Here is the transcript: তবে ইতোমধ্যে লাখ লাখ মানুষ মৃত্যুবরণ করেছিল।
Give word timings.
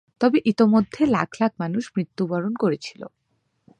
তবে 0.21 0.37
ইতোমধ্যে 0.45 1.01
লাখ 1.07 1.29
লাখ 1.41 1.51
মানুষ 1.59 1.83
মৃত্যুবরণ 1.95 2.53
করেছিল। 2.55 3.01